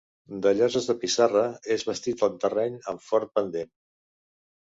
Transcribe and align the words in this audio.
De 0.43 0.51
lloses 0.59 0.87
de 0.91 0.95
pissarra, 1.01 1.43
és 1.75 1.85
bastit 1.89 2.23
en 2.29 2.39
terreny 2.45 2.79
amb 2.93 3.05
fort 3.11 3.31
pendent. 3.37 3.71